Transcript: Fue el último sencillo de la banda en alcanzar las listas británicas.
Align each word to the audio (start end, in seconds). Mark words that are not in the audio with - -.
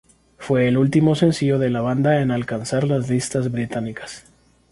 Fue 0.39 0.67
el 0.67 0.77
último 0.79 1.13
sencillo 1.13 1.59
de 1.59 1.69
la 1.69 1.81
banda 1.81 2.21
en 2.21 2.31
alcanzar 2.31 2.85
las 2.85 3.07
listas 3.07 3.51
británicas. 3.51 4.23